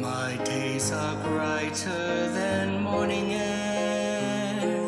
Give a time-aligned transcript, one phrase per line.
[0.00, 4.80] My days are brighter than morning air,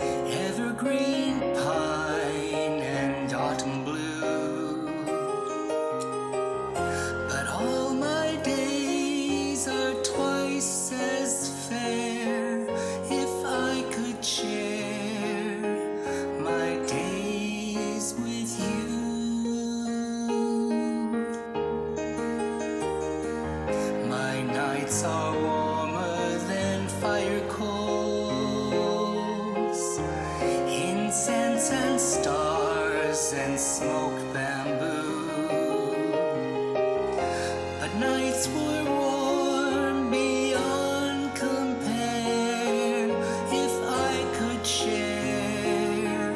[0.00, 1.25] evergreen.
[44.66, 46.32] share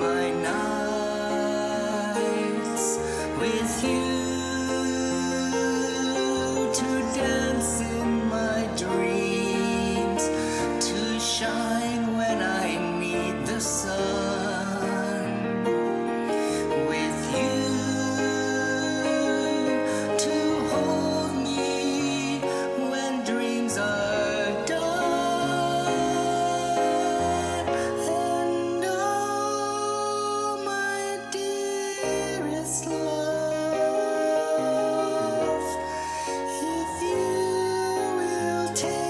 [0.00, 0.98] my nights
[3.38, 4.17] with you.
[38.80, 39.07] take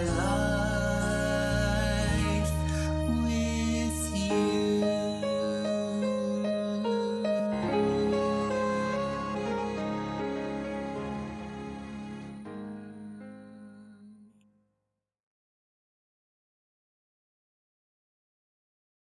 [0.00, 0.39] I love.